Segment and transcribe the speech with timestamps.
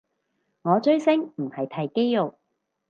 [0.63, 2.33] 我追星唔係睇肌肉